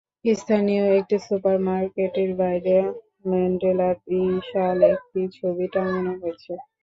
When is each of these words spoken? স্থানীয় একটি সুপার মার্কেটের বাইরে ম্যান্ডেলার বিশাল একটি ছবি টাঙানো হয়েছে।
স্থানীয় 0.35 0.85
একটি 0.99 1.17
সুপার 1.25 1.57
মার্কেটের 1.67 2.31
বাইরে 2.35 2.75
ম্যান্ডেলার 3.29 3.95
বিশাল 4.07 4.77
একটি 4.93 5.21
ছবি 5.37 5.65
টাঙানো 5.73 6.11
হয়েছে। 6.21 6.53